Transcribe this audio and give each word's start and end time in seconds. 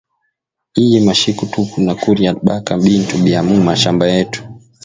Iyi 0.83 0.97
mashiku 1.07 1.41
tuku 1.51 1.77
na 1.85 1.93
kuria 2.01 2.31
baka 2.47 2.73
bintu 2.83 3.13
bia 3.23 3.39
mu 3.47 3.57
mashamba 3.67 4.03
yetu 4.13 4.39